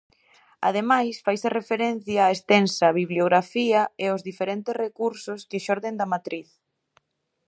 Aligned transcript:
Ademais 0.69 1.15
faise 1.25 1.49
referencia 1.59 2.21
á 2.27 2.31
extensa 2.35 2.87
bibliografía 2.99 3.81
e 4.03 4.05
aos 4.09 4.21
diferentes 4.29 4.75
recursos 4.85 5.39
que 5.49 5.63
xorden 5.65 5.95
da 5.99 6.07
matriz. 6.13 6.49